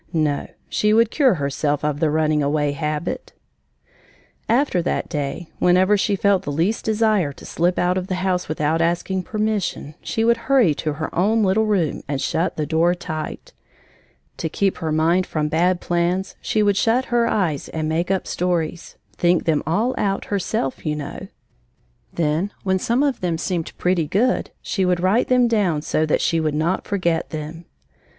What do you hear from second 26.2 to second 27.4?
she would not forget